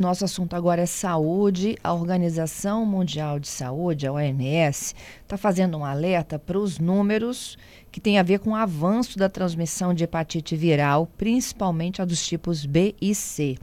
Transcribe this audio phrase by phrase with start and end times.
[0.00, 1.76] Nosso assunto agora é saúde.
[1.84, 7.56] A Organização Mundial de Saúde, a OMS, está fazendo um alerta para os números
[7.92, 12.26] que tem a ver com o avanço da transmissão de hepatite viral, principalmente a dos
[12.26, 13.56] tipos B e C.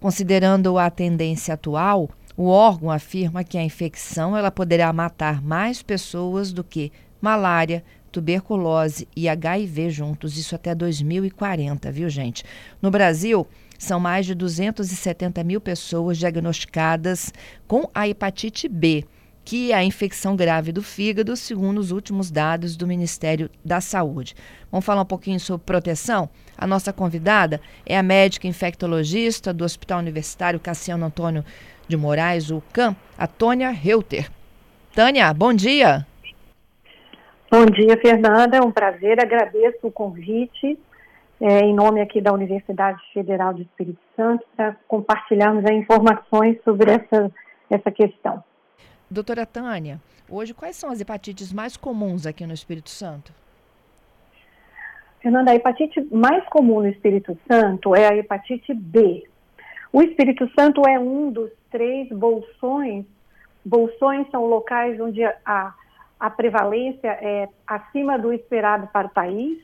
[0.00, 6.52] Considerando a tendência atual, o órgão afirma que a infecção ela poderá matar mais pessoas
[6.52, 6.90] do que
[7.20, 12.42] malária, tuberculose e HIV juntos, isso até 2040, viu, gente?
[12.82, 13.46] No Brasil,
[13.78, 17.32] são mais de 270 mil pessoas diagnosticadas
[17.66, 19.04] com a hepatite B,
[19.44, 24.34] que é a infecção grave do fígado, segundo os últimos dados do Ministério da Saúde.
[24.72, 26.28] Vamos falar um pouquinho sobre proteção?
[26.58, 31.44] A nossa convidada é a médica infectologista do Hospital Universitário Cassiano Antônio
[31.86, 34.28] de Moraes, o CAM, a Tônia Reuter.
[34.94, 36.06] Tânia, bom dia.
[37.50, 38.56] Bom dia, Fernanda.
[38.56, 40.76] É um prazer, agradeço o convite
[41.40, 47.30] é, em nome aqui da Universidade Federal do Espírito Santo, para compartilharmos informações sobre essa,
[47.70, 48.42] essa questão.
[49.10, 53.32] Doutora Tânia, hoje quais são as hepatites mais comuns aqui no Espírito Santo?
[55.20, 59.24] Fernanda, a hepatite mais comum no Espírito Santo é a hepatite B.
[59.92, 63.04] O Espírito Santo é um dos três bolsões.
[63.64, 65.74] Bolsões são locais onde a,
[66.20, 69.58] a prevalência é acima do esperado para o país.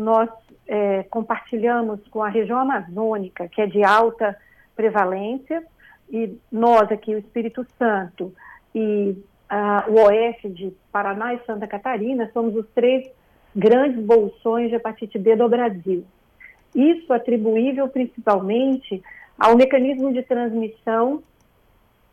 [0.00, 0.30] Nós
[0.66, 4.34] é, compartilhamos com a região amazônica, que é de alta
[4.74, 5.62] prevalência,
[6.10, 8.34] e nós aqui, o Espírito Santo
[8.74, 9.14] e
[9.88, 13.10] o oeste de Paraná e Santa Catarina, somos os três
[13.54, 16.04] grandes bolsões de hepatite B do Brasil.
[16.74, 19.02] Isso atribuível principalmente
[19.38, 21.22] ao mecanismo de transmissão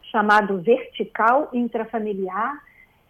[0.02, 2.62] chamado vertical intrafamiliar,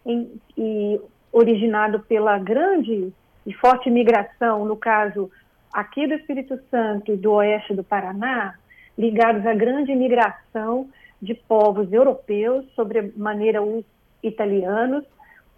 [0.04, 1.00] em, e
[1.32, 3.12] originado pela grande
[3.48, 5.30] e forte migração, no caso
[5.72, 8.54] aqui do Espírito Santo e do oeste do Paraná,
[8.96, 10.86] ligados à grande migração
[11.20, 13.86] de povos europeus, sobremaneira os
[14.22, 15.02] italianos,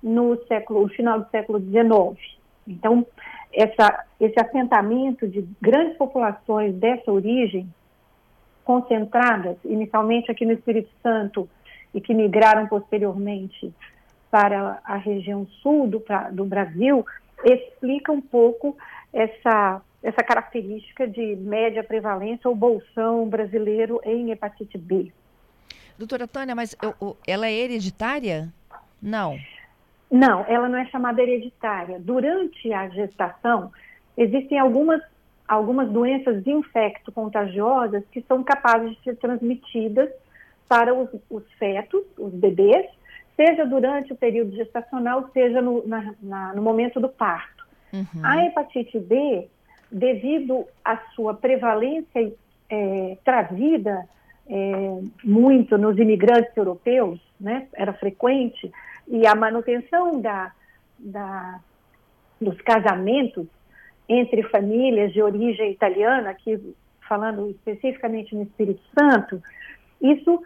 [0.00, 2.38] no século, no final do século XIX.
[2.64, 3.04] Então,
[3.52, 7.68] essa, esse assentamento de grandes populações dessa origem,
[8.64, 11.50] concentradas inicialmente aqui no Espírito Santo
[11.92, 13.74] e que migraram posteriormente
[14.30, 16.00] para a região sul do,
[16.30, 17.04] do Brasil,
[17.44, 18.76] explica um pouco
[19.12, 25.12] essa, essa característica de média prevalência ou bolsão brasileiro em hepatite B.
[25.98, 28.48] Doutora Tânia, mas eu, ela é hereditária?
[29.02, 29.38] Não.
[30.10, 31.98] Não, ela não é chamada hereditária.
[32.00, 33.70] Durante a gestação,
[34.16, 35.00] existem algumas,
[35.46, 40.10] algumas doenças infecto-contagiosas que são capazes de ser transmitidas
[40.68, 42.86] para os, os fetos, os bebês,
[43.40, 47.64] seja durante o período gestacional, seja no, na, na, no momento do parto.
[47.90, 48.04] Uhum.
[48.22, 49.48] A hepatite B,
[49.90, 52.32] devido à sua prevalência
[52.68, 54.06] é, trazida
[54.46, 58.70] é, muito nos imigrantes europeus, né, era frequente,
[59.08, 60.52] e a manutenção da,
[60.98, 61.60] da,
[62.38, 63.46] dos casamentos
[64.06, 66.74] entre famílias de origem italiana, aqui
[67.08, 69.42] falando especificamente no Espírito Santo,
[69.98, 70.42] isso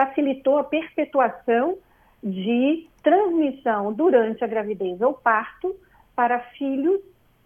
[0.00, 1.76] facilitou a perpetuação
[2.22, 5.76] de transmissão durante a gravidez ou parto
[6.16, 7.00] para filhos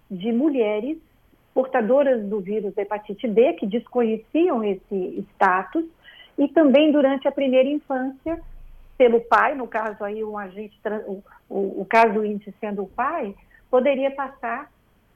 [0.09, 0.99] de mulheres
[1.53, 5.85] portadoras do vírus da hepatite B, que desconheciam esse status,
[6.39, 8.41] e também durante a primeira infância,
[8.97, 13.35] pelo pai, no caso aí um agente, o, o, o caso índice sendo o pai,
[13.69, 14.71] poderia passar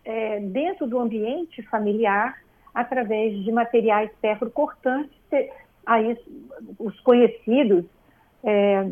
[0.05, 2.37] é, dentro do ambiente familiar
[2.75, 5.16] através de materiais ferrocortantes,
[5.88, 6.19] aí
[6.78, 7.84] os conhecidos
[8.44, 8.87] é,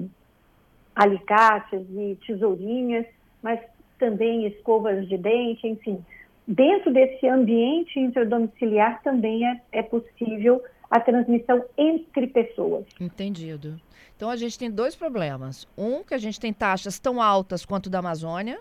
[0.94, 3.06] alicates e tesourinhas,
[3.42, 3.60] mas
[3.98, 6.02] também escovas de dente, enfim.
[6.48, 12.86] Dentro desse ambiente intradomiciliar também é, é possível a transmissão entre pessoas.
[12.98, 13.78] Entendido.
[14.16, 15.68] Então a gente tem dois problemas.
[15.76, 18.58] Um, que a gente tem taxas tão altas quanto da Amazônia.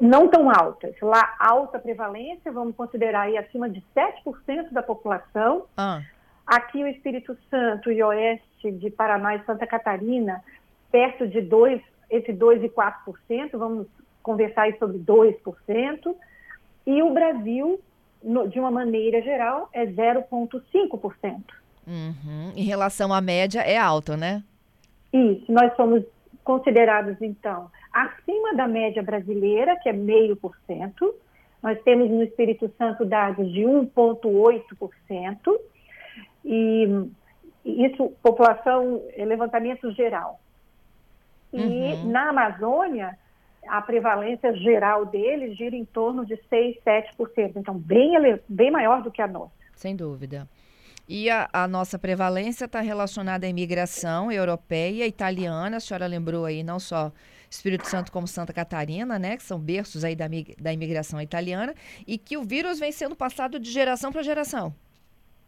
[0.00, 0.96] Não tão altas.
[1.00, 5.66] Lá, alta prevalência, vamos considerar aí acima de 7% da população.
[5.76, 6.02] Ah.
[6.46, 10.42] Aqui o Espírito Santo e Oeste de Paraná e Santa Catarina,
[10.92, 13.86] perto de 2, entre 2% e 4%, vamos
[14.22, 16.14] conversar aí sobre 2%,
[16.86, 17.80] e o Brasil,
[18.22, 21.42] no, de uma maneira geral, é 0,5%.
[21.86, 22.52] Uhum.
[22.54, 24.42] Em relação à média, é alto, né?
[25.12, 26.04] Isso, nós somos
[26.44, 31.12] considerados, então, acima da média brasileira, que é meio por cento.
[31.62, 35.58] Nós temos no Espírito Santo dados de 1,8%,
[36.46, 37.10] e
[37.64, 40.40] isso, população, levantamento geral.
[41.52, 42.10] E uhum.
[42.10, 43.18] na Amazônia,
[43.66, 47.52] a prevalência geral deles gira em torno de 6, 7%.
[47.56, 48.12] Então, bem,
[48.48, 49.52] bem maior do que a nossa.
[49.74, 50.48] Sem dúvida.
[51.08, 56.64] E a, a nossa prevalência está relacionada à imigração europeia, italiana, a senhora lembrou aí
[56.64, 57.12] não só
[57.48, 60.26] Espírito Santo como Santa Catarina, né, que são berços aí da,
[60.58, 61.74] da imigração italiana,
[62.06, 64.74] e que o vírus vem sendo passado de geração para geração.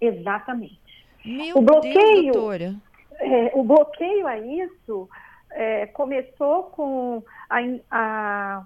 [0.00, 0.87] Exatamente.
[1.28, 2.76] Meu o bloqueio, Deus.
[3.20, 5.08] É, o bloqueio a isso
[5.50, 7.58] é, começou com a,
[7.90, 8.64] a,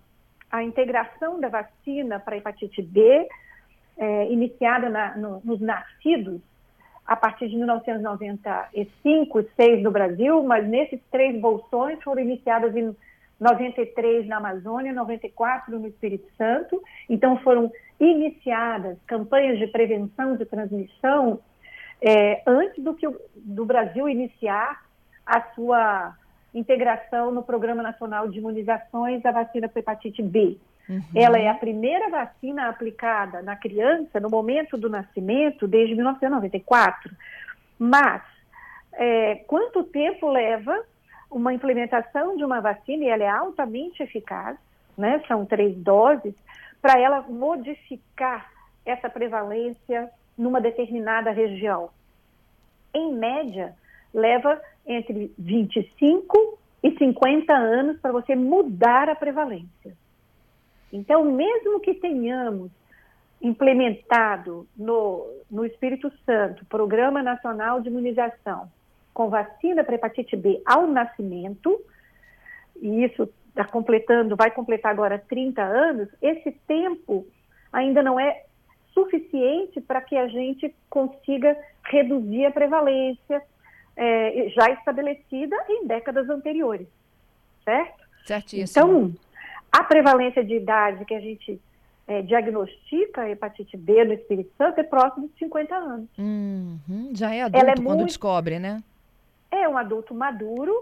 [0.51, 3.29] a, integração da vacina para hepatite B,
[3.99, 6.41] é, iniciada na, no, nos nascidos
[7.05, 12.95] a partir de 1995 e 6 no Brasil, mas nesses três bolsões foram iniciadas em
[13.41, 16.81] 93 na Amazônia, 94 no Espírito Santo.
[17.09, 21.41] Então foram iniciadas campanhas de prevenção de transmissão
[22.03, 24.83] é, antes do que o, do Brasil iniciar
[25.25, 26.17] a sua
[26.53, 30.59] integração no Programa Nacional de Imunizações da vacina para hepatite B.
[30.89, 31.01] Uhum.
[31.15, 37.15] Ela é a primeira vacina aplicada na criança no momento do nascimento desde 1994.
[37.79, 38.21] Mas
[38.95, 40.85] é, quanto tempo leva
[41.31, 44.59] uma implementação de uma vacina, e ela é altamente eficaz,
[44.99, 46.35] né, são três doses,
[46.83, 48.51] para ela modificar
[48.85, 50.11] essa prevalência
[50.43, 51.91] numa determinada região.
[52.93, 53.75] Em média,
[54.13, 59.97] leva entre 25 e 50 anos para você mudar a prevalência.
[60.93, 62.71] Então, mesmo que tenhamos
[63.41, 68.71] implementado no, no Espírito Santo Programa Nacional de Imunização
[69.15, 71.81] com vacina para hepatite B ao nascimento,
[72.81, 77.27] e isso está completando, vai completar agora 30 anos, esse tempo
[77.73, 78.45] ainda não é
[78.93, 83.43] suficiente para que a gente consiga reduzir a prevalência
[83.97, 86.87] é, já estabelecida em décadas anteriores,
[87.65, 88.03] certo?
[88.25, 88.87] Certíssimo.
[88.87, 89.15] Então,
[89.71, 91.61] a prevalência de idade que a gente
[92.07, 96.09] é, diagnostica hepatite B no Espírito Santo é próximo de 50 anos.
[96.19, 98.83] Uhum, já é adulto é quando muito, descobre, né?
[99.51, 100.75] É um adulto maduro.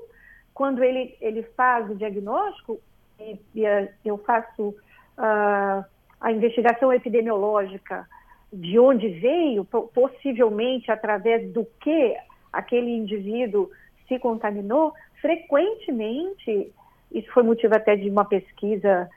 [0.54, 2.80] Quando ele, ele faz o diagnóstico,
[3.18, 3.62] e, e
[4.04, 5.84] eu faço uh,
[6.20, 8.06] a investigação epidemiológica
[8.52, 12.16] de onde veio, possivelmente através do que
[12.52, 13.70] aquele indivíduo
[14.08, 16.72] se contaminou, frequentemente,
[17.12, 19.08] isso foi motivo até de uma pesquisa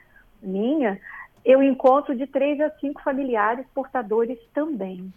[0.42, 1.00] minha,
[1.44, 5.12] eu encontro de três a cinco familiares portadores também.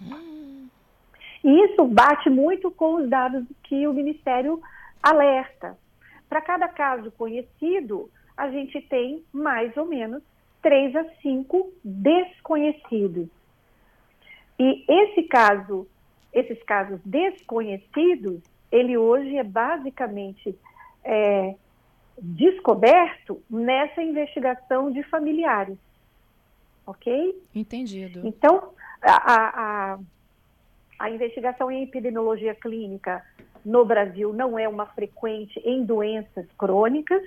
[1.45, 4.61] E isso bate muito com os dados que o Ministério
[5.03, 5.77] alerta.
[6.29, 10.23] Para cada caso conhecido, a gente tem mais ou menos
[10.67, 13.29] três a cinco desconhecidos.
[14.59, 15.87] E esse caso,
[16.33, 18.43] esses casos desconhecidos,
[18.73, 20.59] ele hoje é basicamente
[21.05, 21.55] é,
[22.19, 25.79] descoberto nessa investigação de familiares.
[26.85, 27.41] Ok?
[27.55, 28.27] Entendido.
[28.27, 28.71] Então,
[29.01, 29.99] a, a,
[30.99, 33.25] a investigação em epidemiologia clínica
[33.65, 37.23] no Brasil não é uma frequente em doenças crônicas,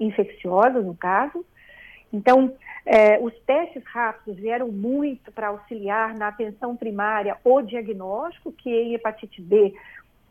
[0.00, 1.46] infecciosas no caso,
[2.12, 2.54] então,
[2.84, 8.94] é, os testes rápidos vieram muito para auxiliar na atenção primária o diagnóstico, que em
[8.94, 9.74] hepatite B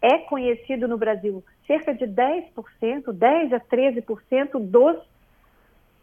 [0.02, 4.98] é conhecido no Brasil cerca de 10%, 10 a 13% dos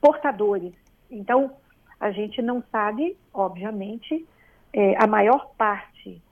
[0.00, 0.72] portadores.
[1.10, 1.52] Então,
[2.00, 4.26] a gente não sabe, obviamente,
[4.72, 6.22] é, a maior parte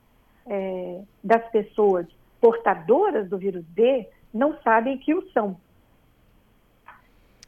[0.47, 2.07] é, das pessoas
[2.41, 5.57] portadoras do vírus B não sabem que o são.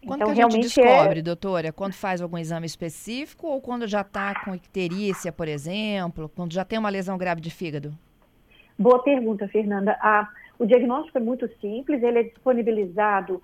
[0.06, 1.22] Quando então, que a gente descobre, é...
[1.22, 1.72] doutora?
[1.72, 6.30] Quando faz algum exame específico ou quando já está com icterícia, por exemplo?
[6.34, 7.92] Quando já tem uma lesão grave de fígado?
[8.78, 9.98] Boa pergunta, Fernanda.
[10.00, 10.28] Ah,
[10.58, 13.42] o diagnóstico é muito simples, ele é disponibilizado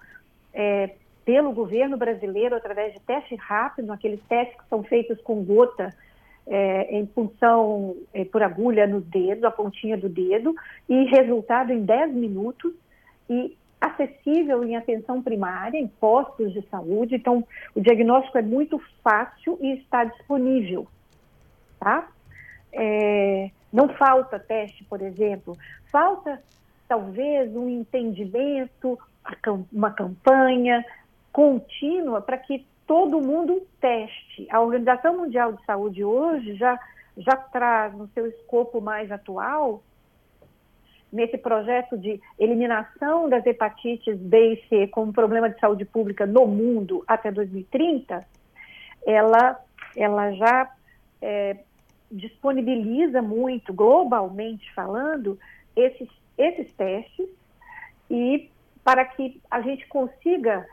[0.53, 0.91] é,
[1.25, 5.93] pelo governo brasileiro através de teste rápido, aqueles testes que são feitos com gota
[6.47, 10.55] é, em punção é, por agulha no dedo, a pontinha do dedo,
[10.89, 12.73] e resultado em 10 minutos.
[13.29, 17.17] E acessível em atenção primária, em postos de saúde.
[17.17, 20.87] Então, o diagnóstico é muito fácil e está disponível,
[21.79, 22.09] tá?
[22.73, 25.57] É, não falta teste, por exemplo.
[25.91, 26.43] Falta,
[26.89, 28.99] talvez, um entendimento,
[29.73, 30.85] uma campanha
[31.33, 34.47] contínua para que todo mundo teste.
[34.51, 36.79] A Organização Mundial de Saúde hoje já,
[37.17, 39.83] já traz no seu escopo mais atual
[41.15, 46.45] nesse projeto de eliminação das hepatites B e C como problema de saúde pública no
[46.45, 48.27] mundo até 2030,
[49.07, 49.61] ela,
[49.97, 50.75] ela já
[51.23, 51.57] é,
[52.11, 55.39] disponibiliza muito, globalmente falando,
[55.77, 57.29] esses, esses testes
[58.11, 58.51] e
[58.83, 60.67] para que a gente consiga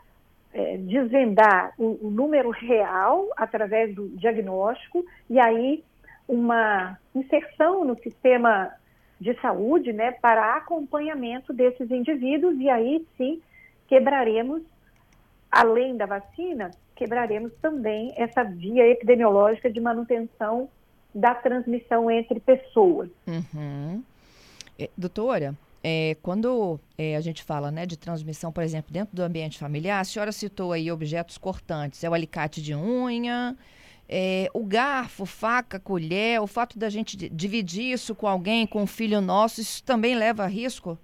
[0.52, 5.84] é, desvendar o, o número real através do diagnóstico e aí
[6.26, 8.72] uma inserção no sistema
[9.22, 13.40] de saúde, né, para acompanhamento desses indivíduos e aí sim
[13.86, 14.62] quebraremos,
[15.50, 20.68] além da vacina, quebraremos também essa via epidemiológica de manutenção
[21.14, 23.10] da transmissão entre pessoas.
[23.26, 24.02] Uhum.
[24.78, 29.22] É, doutora, é, quando é, a gente fala né, de transmissão, por exemplo, dentro do
[29.22, 33.56] ambiente familiar, a senhora citou aí objetos cortantes, é o alicate de unha,
[34.14, 38.86] é, o garfo, faca, colher, o fato da gente dividir isso com alguém, com um
[38.86, 40.98] filho nosso, isso também leva a risco?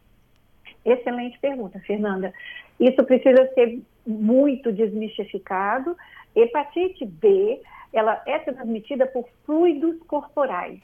[0.85, 2.35] Excelente pergunta, Fernanda.
[2.79, 5.97] Isso precisa ser muito desmistificado.
[6.37, 7.63] Hepatite B,
[7.95, 10.79] ela é transmitida por fluidos corporais.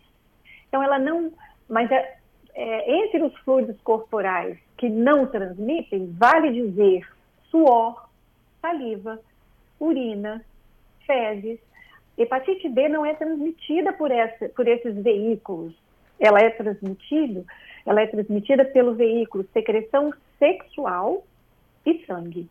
[0.68, 1.30] Então, ela não.
[1.68, 2.16] Mas é,
[2.54, 7.06] é, entre os fluidos corporais que não transmitem, vale dizer
[7.50, 8.08] suor,
[8.62, 9.20] saliva,
[9.78, 10.42] urina,
[11.06, 11.58] fezes.
[12.16, 15.74] Hepatite B não é transmitida por, essa, por esses veículos.
[16.18, 17.44] Ela é transmitida,
[17.84, 21.24] ela é transmitida pelo veículo secreção sexual
[21.84, 22.48] e sangue.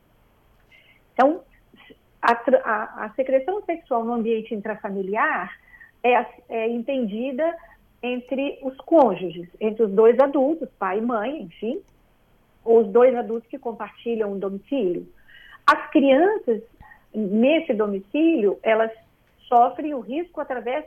[1.13, 1.41] Então,
[2.22, 5.58] a, a, a secreção sexual no ambiente intrafamiliar
[6.03, 7.55] é, é entendida
[8.01, 11.82] entre os cônjuges, entre os dois adultos, pai e mãe, enfim,
[12.65, 15.08] ou os dois adultos que compartilham um domicílio.
[15.65, 16.62] As crianças,
[17.13, 18.91] nesse domicílio, elas
[19.47, 20.85] sofrem o risco através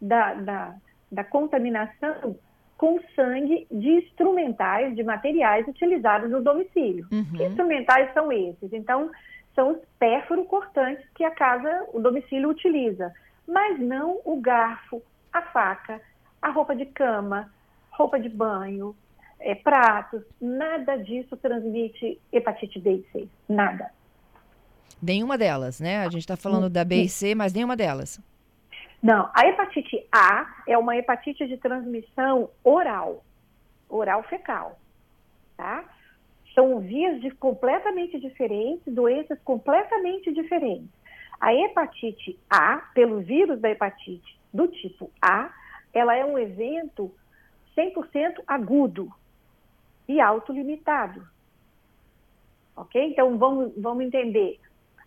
[0.00, 0.74] da, da,
[1.10, 2.36] da contaminação
[2.76, 7.06] com sangue de instrumentais, de materiais utilizados no domicílio.
[7.10, 7.24] Uhum.
[7.36, 8.72] Que instrumentais são esses?
[8.72, 9.10] Então,
[9.54, 13.12] são os pérfuro cortantes que a casa, o domicílio utiliza,
[13.48, 15.02] mas não o garfo,
[15.32, 16.00] a faca,
[16.42, 17.50] a roupa de cama,
[17.90, 18.94] roupa de banho,
[19.40, 23.90] é, pratos, nada disso transmite hepatite B e C, nada.
[25.02, 25.98] Nenhuma delas, né?
[25.98, 28.20] A gente está falando da B e C, mas nenhuma delas.
[29.02, 33.22] Não, a hepatite A é uma hepatite de transmissão oral,
[33.88, 34.78] oral fecal,
[35.56, 35.84] tá?
[36.54, 40.88] São vias de completamente diferentes, doenças completamente diferentes.
[41.38, 45.50] A hepatite A, pelo vírus da hepatite do tipo A,
[45.92, 47.12] ela é um evento
[47.76, 49.12] 100% agudo
[50.08, 51.26] e autolimitado.
[52.74, 53.02] Ok?
[53.02, 54.58] Então, vamos, vamos entender.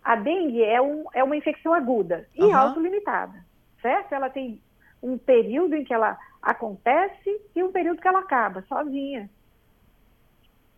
[0.02, 2.56] A dengue é, um, é uma infecção aguda e uhum.
[2.56, 3.44] autolimitada,
[3.82, 4.14] certo?
[4.14, 4.60] Ela tem
[5.02, 9.28] um período em que ela acontece e um período que ela acaba, sozinha.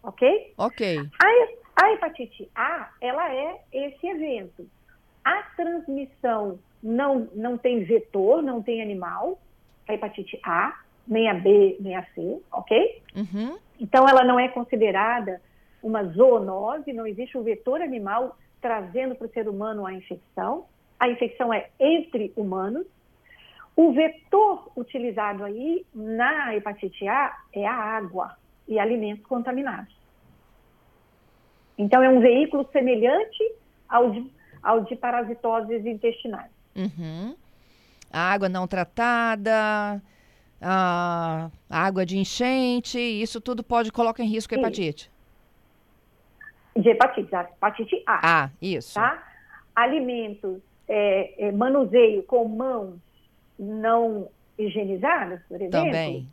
[0.02, 0.54] Ok?
[0.58, 0.98] Ok.
[1.22, 4.68] A, a hepatite A, ela é esse evento.
[5.24, 9.38] A transmissão não, não tem vetor, não tem animal,
[9.88, 13.02] a hepatite A, nem a B, nem a C, ok?
[13.14, 13.56] Uhum.
[13.80, 15.40] Então, ela não é considerada
[15.82, 20.64] uma zoonose, não existe um vetor animal trazendo para o ser humano a infecção.
[20.98, 22.86] A infecção é entre humanos.
[23.76, 29.94] O vetor utilizado aí na hepatite A é a água e alimentos contaminados.
[31.76, 33.52] Então, é um veículo semelhante
[33.88, 34.30] ao de,
[34.62, 36.50] ao de parasitoses intestinais.
[36.76, 37.34] Uhum
[38.12, 40.02] a água não tratada,
[40.60, 45.10] a água de enchente, isso tudo pode colocar em risco a hepatite.
[46.76, 48.20] De hepatite, a hepatite A.
[48.22, 48.94] Ah, isso.
[48.94, 49.22] Tá?
[49.74, 52.98] Alimentos, é, é, manuseio com mãos
[53.58, 55.86] não higienizadas, por exemplo.
[55.86, 56.28] Também.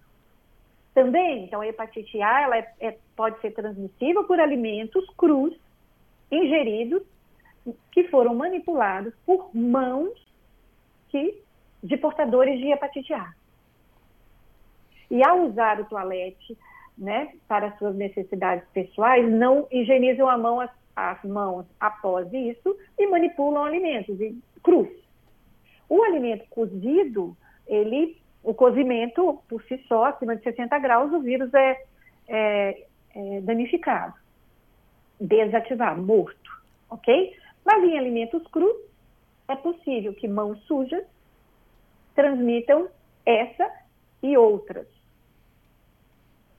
[0.93, 5.53] Também, então a hepatite A ela é, é, pode ser transmissível por alimentos crus
[6.31, 7.03] ingeridos
[7.91, 10.11] que foram manipulados por mãos
[11.09, 11.41] que
[11.83, 13.33] de portadores de hepatite A.
[15.09, 16.57] E ao usar o toalete,
[16.99, 23.07] né, para suas necessidades pessoais, não higienizam a mão, as, as mãos após isso e
[23.07, 24.17] manipulam alimentos
[24.61, 24.89] crus.
[25.87, 31.53] O alimento cozido, ele, o cozimento por si só, acima de 60 graus, o vírus
[31.53, 31.83] é,
[32.27, 32.83] é,
[33.15, 34.13] é danificado,
[35.19, 36.51] desativado, morto,
[36.89, 37.33] ok?
[37.65, 38.75] Mas em alimentos crus,
[39.47, 41.03] é possível que mãos sujas
[42.13, 42.89] transmitam
[43.25, 43.71] essa
[44.21, 44.98] e outras.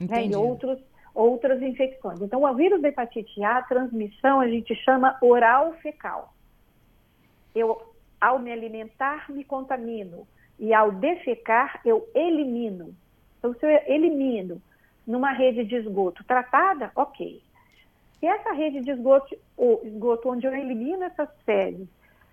[0.01, 0.79] Né, e outros,
[1.15, 2.21] outras infecções.
[2.23, 6.33] Então, o vírus da hepatite A, a transmissão a gente chama oral fecal.
[7.55, 7.83] Eu,
[8.21, 10.27] ao me alimentar, me contamino.
[10.59, 12.95] E ao defecar, eu elimino.
[13.39, 14.61] Então, se eu elimino
[15.07, 17.43] numa rede de esgoto tratada, ok.
[18.19, 19.37] Se essa rede de esgoto,
[19.85, 21.89] esgoto onde eu elimino essas fezes,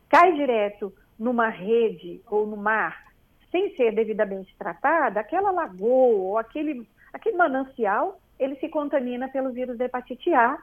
[0.09, 3.07] cai direto numa rede ou no mar
[3.51, 9.77] sem ser devidamente tratada, aquela lagoa ou aquele, aquele manancial, ele se contamina pelo vírus
[9.77, 10.57] da hepatite A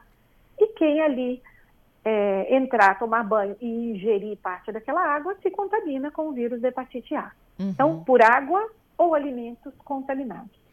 [0.59, 1.41] e quem ali
[2.03, 6.69] é, entrar, tomar banho e ingerir parte daquela água se contamina com o vírus da
[6.69, 7.31] hepatite A.
[7.59, 7.69] Uhum.
[7.69, 10.65] Então, por água ou alimentos contaminados.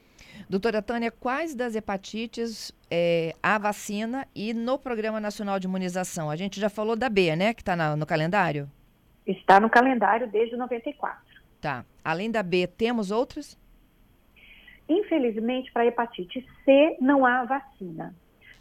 [0.48, 6.30] Doutora Tânia, quais das hepatites é, há vacina e no Programa Nacional de Imunização?
[6.30, 8.70] A gente já falou da B, né, que está no calendário?
[9.26, 11.18] Está no calendário desde 94.
[11.60, 11.84] Tá.
[12.04, 13.58] Além da B, temos outras?
[14.88, 18.14] Infelizmente, para hepatite C não há vacina.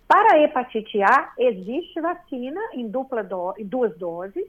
[0.07, 4.45] Para a hepatite A, existe vacina em dupla do, em duas doses.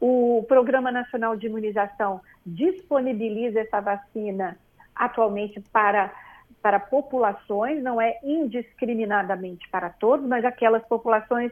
[0.00, 4.56] O Programa Nacional de Imunização disponibiliza essa vacina
[4.94, 6.12] atualmente para,
[6.60, 11.50] para populações, não é indiscriminadamente para todos, mas aquelas populações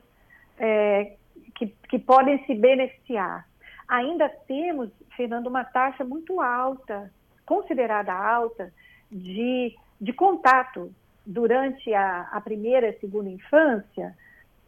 [0.59, 1.17] é,
[1.55, 3.47] que, que podem se beneficiar.
[3.89, 7.13] Ainda temos, Fernando, uma taxa muito alta,
[7.45, 8.73] considerada alta,
[9.11, 10.93] de, de contato
[11.25, 14.17] durante a, a primeira e segunda infância,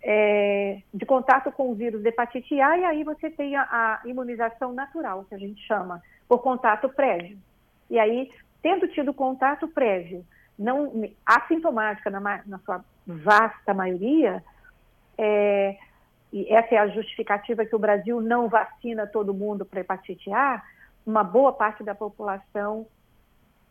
[0.03, 4.09] é, de contato com o vírus de hepatite A, e aí você tem a, a,
[4.09, 7.39] imunização natural, que a gente chama, por contato prévio.
[7.89, 8.31] E aí,
[8.61, 10.25] tendo tido contato prévio,
[10.59, 14.43] não assintomática na, na sua vasta maioria,
[15.17, 15.77] é,
[16.33, 20.63] e essa é a justificativa que o Brasil não vacina todo mundo para hepatite A,
[21.07, 22.87] uma boa parte da população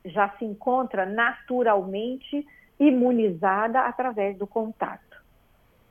[0.06, 2.46] já se encontra naturalmente
[2.80, 5.22] imunizada através do contato.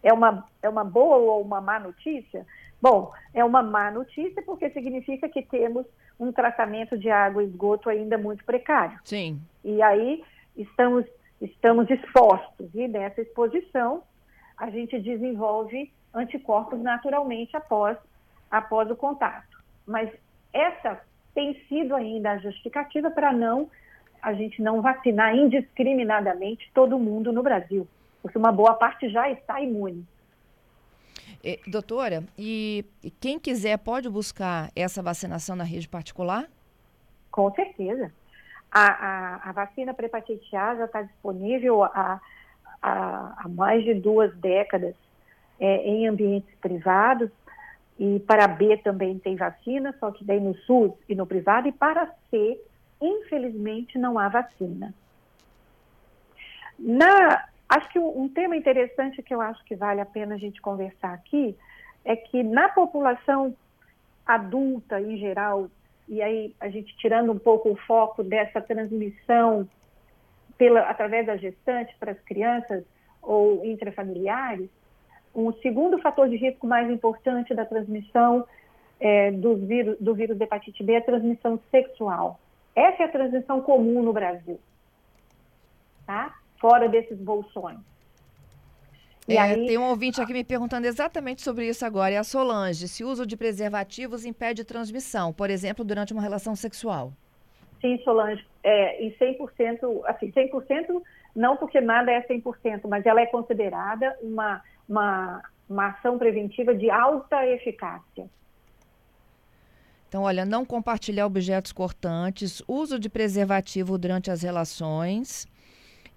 [0.03, 2.47] É uma, é uma boa ou uma má notícia?
[2.81, 5.87] Bom, é uma má notícia porque significa que temos
[6.19, 8.99] um tratamento de água e esgoto ainda muito precário.
[9.05, 9.41] Sim.
[9.65, 10.25] E aí
[10.57, 11.07] estamos,
[11.41, 14.03] estamos expostos, e nessa exposição
[14.57, 17.97] a gente desenvolve anticorpos naturalmente após,
[18.51, 19.63] após o contato.
[19.87, 20.11] Mas
[20.53, 21.01] essa
[21.35, 23.71] tem sido ainda a justificativa para não
[24.23, 27.87] a gente não vacinar indiscriminadamente todo mundo no Brasil,
[28.23, 30.07] porque uma boa parte já está imune.
[31.43, 36.47] É, doutora, e, e quem quiser pode buscar essa vacinação na rede particular?
[37.31, 38.13] Com certeza.
[38.71, 42.21] A, a, a vacina para hepatite A já está disponível há,
[42.83, 44.95] há, há, mais de duas décadas
[45.59, 47.31] é, em ambientes privados.
[47.99, 51.69] E para B também tem vacina, só que daí no SUS e no privado.
[51.69, 52.61] E para C
[53.01, 54.95] infelizmente, não há vacina.
[56.79, 60.61] Na, acho que um, tema interessante que eu acho que vale a pena a gente
[60.61, 61.57] conversar aqui
[62.05, 63.55] é que na população
[64.27, 65.69] adulta em geral,
[66.09, 69.69] e aí a gente tirando um pouco o foco dessa transmissão
[70.57, 72.85] pela, através da gestante para as crianças
[73.23, 74.69] ou intrafamiliares,
[75.35, 78.47] um segundo fator de risco mais importante da transmissão
[78.99, 82.39] é, do, vírus, do vírus de hepatite B é a transmissão sexual.
[82.75, 84.61] Essa é a transição comum no Brasil,
[86.07, 86.35] tá?
[86.61, 87.79] Fora desses bolsões.
[89.29, 89.67] É, aí...
[89.67, 92.15] Tem um ouvinte aqui me perguntando exatamente sobre isso agora.
[92.15, 92.89] É a Solange.
[92.89, 97.13] Se o uso de preservativos impede transmissão, por exemplo, durante uma relação sexual?
[97.81, 98.45] Sim, Solange.
[98.63, 101.03] É, em 100%, assim, 100%
[101.35, 106.91] não porque nada é 100%, mas ela é considerada uma, uma, uma ação preventiva de
[106.91, 108.29] alta eficácia.
[110.11, 115.47] Então, olha, não compartilhar objetos cortantes, uso de preservativo durante as relações,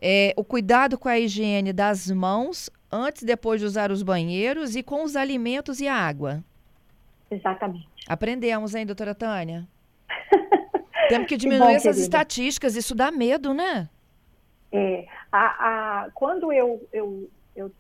[0.02, 4.76] é, o cuidado com a higiene das mãos antes e depois de usar os banheiros
[4.76, 6.44] e com os alimentos e a água.
[7.30, 7.88] Exatamente.
[8.08, 9.68] Aprendemos, hein, doutora Tânia?
[11.08, 12.02] Temos que diminuir que bom, essas querida.
[12.02, 13.88] estatísticas, isso dá medo, né?
[14.72, 17.72] É, a, a, quando eu, eu, eu,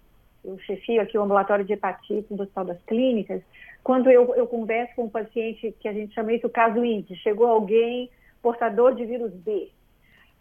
[0.46, 3.42] eu chefio aqui o ambulatório de hepatite do Hospital das Clínicas,
[3.84, 7.48] quando eu, eu converso com um paciente, que a gente chama isso caso índice, chegou
[7.48, 8.10] alguém
[8.42, 9.70] portador de vírus B,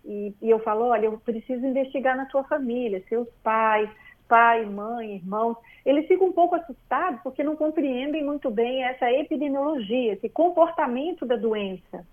[0.04, 3.88] e, e eu falo, olha, eu preciso investigar na tua família, seus pais,
[4.28, 10.14] pai, mãe, irmãos, eles ficam um pouco assustados porque não compreendem muito bem essa epidemiologia,
[10.14, 12.06] esse comportamento da doença.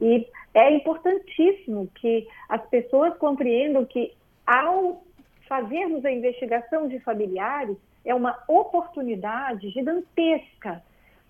[0.00, 4.12] E é importantíssimo que as pessoas compreendam que
[4.46, 5.04] ao
[5.48, 10.82] fazermos a investigação de familiares, é uma oportunidade gigantesca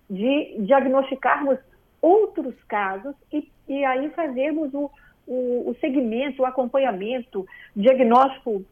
[0.09, 1.59] de diagnosticarmos
[2.01, 4.91] outros casos e, e aí fazermos o,
[5.27, 8.65] o, o segmento, o acompanhamento, diagnóstico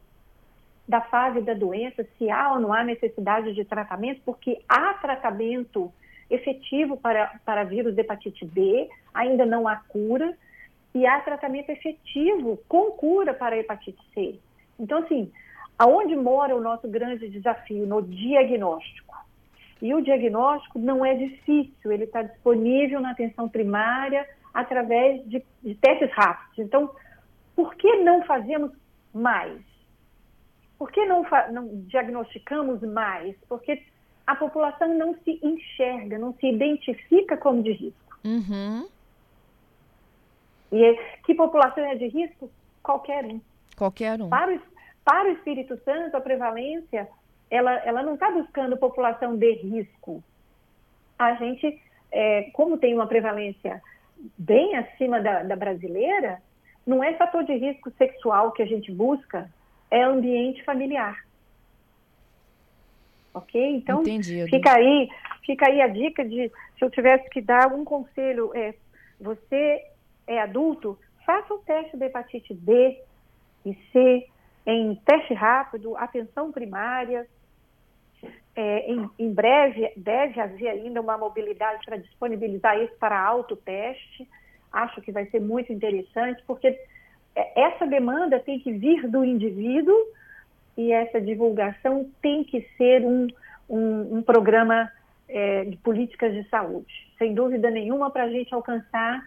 [0.87, 5.91] da fase da doença, se há ou não há necessidade de tratamento, porque há tratamento
[6.29, 10.35] efetivo para, para vírus de hepatite B, ainda não há cura,
[10.93, 14.35] e há tratamento efetivo com cura para hepatite C.
[14.77, 15.31] Então, assim,
[15.81, 17.87] Aonde mora o nosso grande desafio?
[17.87, 19.15] No diagnóstico.
[19.81, 25.73] E o diagnóstico não é difícil, ele está disponível na atenção primária através de, de
[25.73, 26.59] testes rápidos.
[26.59, 26.91] Então,
[27.55, 28.71] por que não fazemos
[29.11, 29.59] mais?
[30.77, 33.35] Por que não, não diagnosticamos mais?
[33.49, 33.81] Porque
[34.27, 38.19] a população não se enxerga, não se identifica como de risco.
[38.23, 38.87] Uhum.
[40.71, 42.51] E que população é de risco?
[42.83, 43.41] Qualquer um.
[43.75, 44.29] Qualquer um.
[44.29, 44.61] Para o,
[45.03, 47.07] para o Espírito Santo, a prevalência,
[47.49, 50.23] ela, ela não está buscando população de risco.
[51.17, 53.81] A gente, é, como tem uma prevalência
[54.37, 56.41] bem acima da, da brasileira,
[56.85, 59.49] não é fator de risco sexual que a gente busca,
[59.89, 61.25] é ambiente familiar.
[63.33, 63.75] Ok?
[63.75, 65.09] Então, fica aí,
[65.45, 68.73] fica aí a dica de, se eu tivesse que dar um conselho, é,
[69.19, 69.85] você
[70.27, 72.99] é adulto, faça o teste da hepatite B
[73.65, 74.27] e C
[74.65, 77.27] em teste rápido, atenção primária.
[78.53, 84.27] É, em, em, breve deve haver ainda uma mobilidade para disponibilizar isso para autoteste.
[84.71, 86.67] Acho que vai ser muito interessante, porque
[87.35, 89.95] é, essa demanda tem que vir do indivíduo
[90.77, 93.27] e essa divulgação tem que ser um,
[93.69, 94.91] um, um programa
[95.27, 96.93] é, de políticas de saúde.
[97.17, 99.23] Sem dúvida nenhuma, para a gente alcançar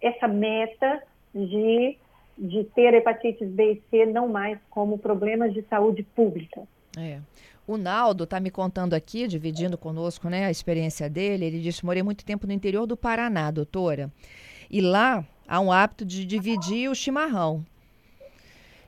[0.00, 1.02] essa meta
[1.34, 1.98] de,
[2.36, 6.62] de ter hepatites B e C não mais como problemas de saúde pública.
[6.98, 7.20] É.
[7.66, 11.46] O Naldo está me contando aqui, dividindo conosco né, a experiência dele.
[11.46, 14.10] Ele disse: morei muito tempo no interior do Paraná, doutora.
[14.70, 17.64] E lá há um hábito de dividir o chimarrão.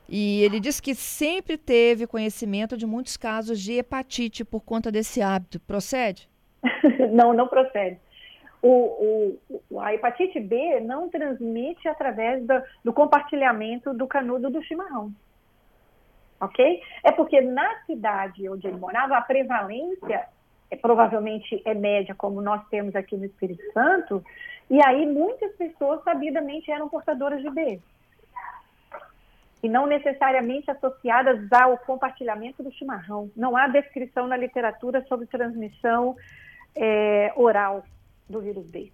[0.07, 5.21] E ele disse que sempre teve conhecimento de muitos casos de hepatite por conta desse
[5.21, 5.59] hábito.
[5.59, 6.27] Procede?
[7.11, 7.99] não, não procede.
[8.61, 9.37] O,
[9.71, 15.13] o, a hepatite B não transmite através do, do compartilhamento do canudo do chimarrão.
[16.41, 16.81] Ok?
[17.03, 20.27] É porque na cidade onde ele morava, a prevalência
[20.71, 24.23] é, provavelmente é média, como nós temos aqui no Espírito Santo,
[24.69, 27.79] e aí muitas pessoas sabidamente eram portadoras de B.
[29.61, 33.29] E não necessariamente associadas ao compartilhamento do chimarrão.
[33.35, 36.15] Não há descrição na literatura sobre transmissão
[36.77, 37.83] é, oral
[38.29, 38.91] do vírus B.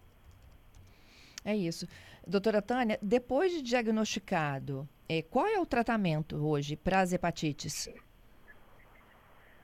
[1.43, 1.88] É isso.
[2.26, 7.93] Doutora Tânia, depois de diagnosticado, é, qual é o tratamento hoje para as hepatites?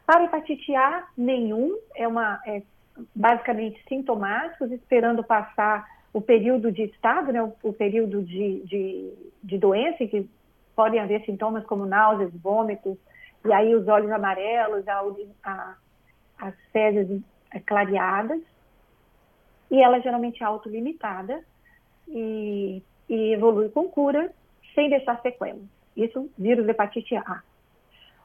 [0.06, 1.76] Para a hepatite A, nenhum.
[1.96, 2.62] É uma, é,
[3.16, 9.58] basicamente sintomáticos, esperando passar o período de estado, né, o, o período de, de, de
[9.58, 10.30] doença, que
[10.76, 12.98] podem haver sintomas como náuseas, vômitos,
[13.46, 15.02] e aí os olhos amarelos, a,
[15.44, 15.76] a,
[16.40, 17.22] as fezes
[17.66, 18.42] clareadas,
[19.72, 21.42] e ela é geralmente autolimitada
[22.08, 24.32] e, e evolui com cura
[24.76, 25.64] sem deixar sequelas.
[25.96, 27.42] Isso, vírus de hepatite A.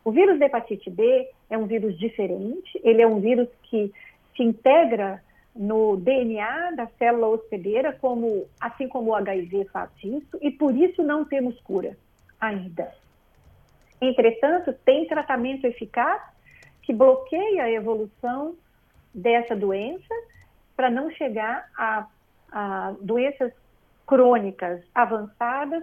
[0.05, 3.93] O vírus da hepatite B é um vírus diferente, ele é um vírus que
[4.37, 5.23] se integra
[5.55, 11.03] no DNA da célula hospedeira, como, assim como o HIV faz isso, e por isso
[11.03, 11.97] não temos cura
[12.41, 12.93] ainda.
[14.01, 16.21] Entretanto, tem tratamento eficaz
[16.83, 18.55] que bloqueia a evolução
[19.15, 20.15] dessa doença
[20.77, 22.07] para não chegar a,
[22.53, 23.53] a, doenças
[24.07, 25.83] crônicas avançadas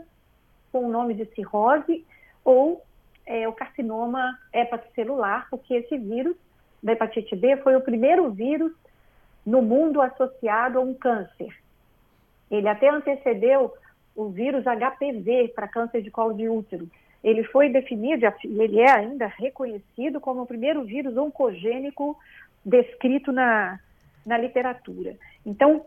[0.71, 2.05] com o nome de cirrose
[2.45, 2.81] ou
[3.25, 6.35] é, o carcinoma hepatocelular, porque esse vírus
[6.81, 8.71] da hepatite B foi o primeiro vírus
[9.45, 11.53] no mundo associado a um câncer.
[12.51, 13.73] Ele até antecedeu
[14.15, 16.87] o vírus HPV para câncer de colo de útero.
[17.23, 22.17] Ele foi definido, ele é ainda reconhecido como o primeiro vírus oncogênico
[22.65, 23.79] descrito na,
[24.25, 25.17] na literatura.
[25.45, 25.85] Então,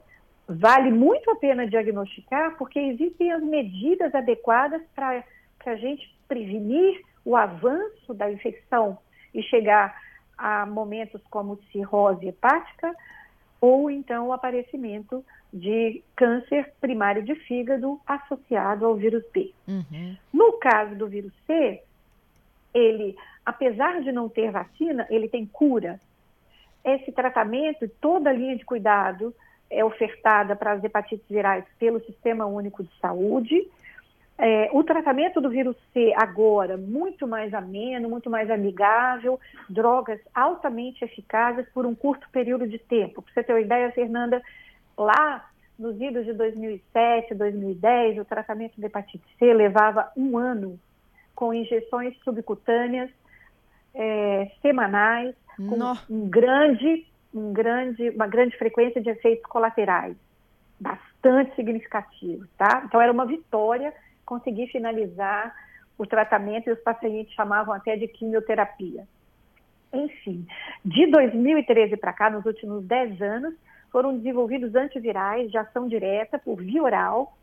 [0.48, 5.24] vale muito a pena diagnosticar, porque existem as medidas adequadas para
[5.64, 8.98] a gente prevenir o avanço da infecção
[9.34, 10.00] e chegar
[10.38, 12.94] a momentos como cirrose hepática,
[13.60, 19.52] ou então o aparecimento de câncer primário de fígado associado ao vírus B.
[19.66, 20.16] Uhum.
[20.32, 21.82] No caso do vírus C,
[22.74, 25.98] ele, apesar de não ter vacina, ele tem cura.
[26.86, 29.34] Esse tratamento, toda a linha de cuidado
[29.68, 33.68] é ofertada para as hepatites virais pelo Sistema Único de Saúde.
[34.38, 41.04] É, o tratamento do vírus C agora, muito mais ameno, muito mais amigável, drogas altamente
[41.04, 43.20] eficazes por um curto período de tempo.
[43.20, 44.40] Para você ter uma ideia, Fernanda,
[44.96, 50.78] lá nos idos de 2007, 2010, o tratamento de hepatite C levava um ano
[51.34, 53.10] com injeções subcutâneas
[53.96, 60.14] é, semanais, com um grande, um grande, uma grande frequência de efeitos colaterais,
[60.78, 62.82] bastante significativos, tá?
[62.84, 65.54] Então era uma vitória conseguir finalizar
[65.96, 69.08] o tratamento e os pacientes chamavam até de quimioterapia.
[69.92, 70.44] Enfim,
[70.84, 73.54] de 2013 para cá, nos últimos 10 anos,
[73.90, 77.34] foram desenvolvidos antivirais de ação direta por via oral,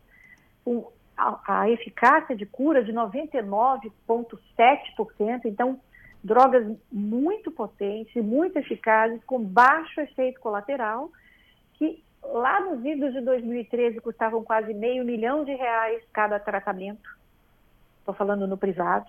[0.64, 5.46] com a, a eficácia de cura de 99,7%.
[5.46, 5.80] Então,
[6.24, 11.10] drogas muito potentes, muito eficazes, com baixo efeito colateral,
[11.74, 17.06] que lá nos idos de 2013 custavam quase meio milhão de reais cada tratamento.
[17.98, 19.06] estou falando no privado.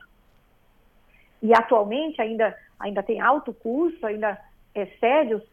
[1.41, 4.37] E atualmente ainda, ainda tem alto custo, ainda
[4.73, 5.43] excede os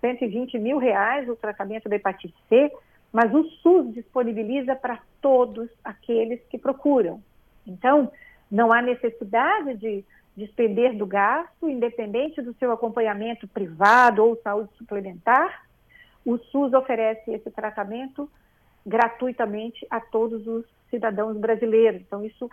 [0.00, 2.72] 120 mil reais o tratamento da hepatite C,
[3.12, 7.22] mas o SUS disponibiliza para todos aqueles que procuram.
[7.64, 8.10] Então,
[8.50, 10.04] não há necessidade de
[10.36, 15.64] despender do gasto, independente do seu acompanhamento privado ou saúde suplementar,
[16.24, 18.30] o SUS oferece esse tratamento
[18.84, 22.02] gratuitamente a todos os cidadãos brasileiros.
[22.02, 22.50] Então, isso,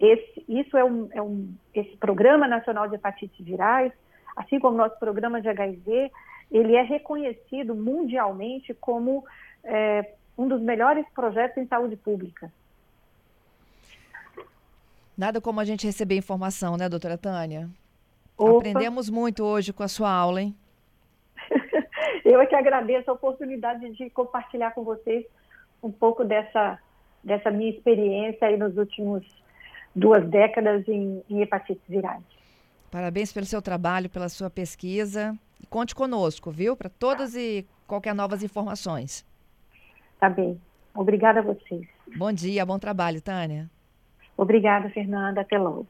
[0.00, 3.92] esse, isso é, um, é um, esse Programa Nacional de Hepatites Virais,
[4.34, 6.10] assim como nosso programa de HIV,
[6.50, 9.24] ele é reconhecido mundialmente como
[9.64, 12.50] é, um dos melhores projetos em saúde pública.
[15.16, 17.70] Nada como a gente receber informação, né, doutora Tânia?
[18.36, 18.58] Opa.
[18.58, 20.54] Aprendemos muito hoje com a sua aula, hein?
[22.24, 25.24] Eu é que agradeço a oportunidade de compartilhar com vocês
[25.82, 26.78] um pouco dessa,
[27.24, 29.24] dessa minha experiência aí nos últimos
[29.94, 32.22] duas décadas em, em hepatites virais.
[32.90, 35.36] Parabéns pelo seu trabalho, pela sua pesquisa.
[35.60, 36.76] E conte conosco, viu?
[36.76, 39.24] Para todas e qualquer novas informações.
[40.20, 40.60] Tá bem.
[40.94, 41.86] Obrigada a vocês.
[42.16, 43.70] Bom dia, bom trabalho, Tânia.
[44.36, 45.40] Obrigada, Fernanda.
[45.40, 45.88] Até logo.